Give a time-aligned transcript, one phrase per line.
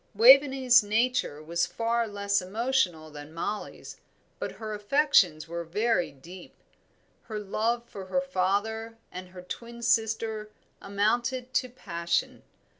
[0.15, 3.97] Waveney's nature was far less emotional than Mollie's,
[4.39, 6.55] but her affections were very deep.
[7.25, 10.49] Her love for her father and twin sister
[10.81, 12.41] amounted to passion.